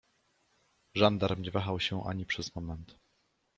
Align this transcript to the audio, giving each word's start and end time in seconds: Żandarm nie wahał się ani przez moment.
Żandarm 0.95 1.41
nie 1.41 1.51
wahał 1.51 1.79
się 1.79 2.03
ani 2.03 2.25
przez 2.25 2.55
moment. 2.55 2.95